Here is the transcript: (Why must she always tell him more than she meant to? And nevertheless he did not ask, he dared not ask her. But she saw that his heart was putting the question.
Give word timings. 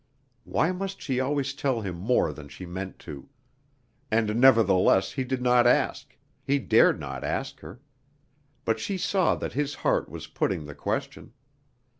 (Why 0.45 0.71
must 0.71 0.99
she 0.99 1.19
always 1.19 1.53
tell 1.53 1.81
him 1.81 1.95
more 1.95 2.33
than 2.33 2.47
she 2.49 2.65
meant 2.65 2.97
to? 3.05 3.29
And 4.09 4.41
nevertheless 4.41 5.11
he 5.11 5.23
did 5.23 5.43
not 5.43 5.67
ask, 5.67 6.17
he 6.43 6.57
dared 6.57 6.99
not 6.99 7.23
ask 7.23 7.59
her. 7.59 7.79
But 8.65 8.79
she 8.79 8.97
saw 8.97 9.35
that 9.35 9.53
his 9.53 9.75
heart 9.75 10.09
was 10.09 10.25
putting 10.25 10.65
the 10.65 10.73
question. 10.73 11.33